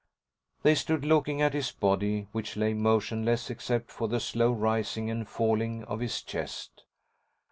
[0.63, 5.29] They stood looking at his body, which lay motionless except for the slow rising and
[5.29, 6.85] falling of his chest.